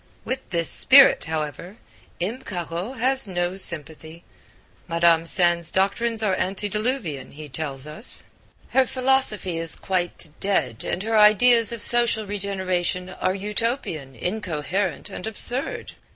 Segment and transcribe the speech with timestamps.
[0.25, 1.77] With this spirit, however,
[2.19, 2.41] M.
[2.41, 4.23] Caro has no sympathy.
[4.87, 8.23] Madame Sand's doctrines are antediluvian, he tells us,
[8.69, 15.27] her philosophy is quite dead and her ideas of social regeneration are Utopian, incoherent and
[15.27, 15.91] absurd.